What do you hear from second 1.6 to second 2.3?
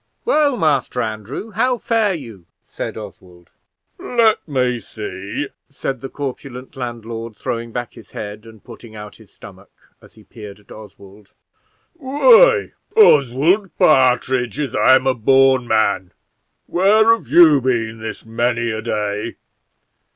fare